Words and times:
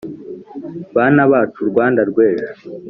bana 0.95 1.21
bacu 1.31 1.61
rwanda 1.71 2.01
rw’ejo 2.09 2.49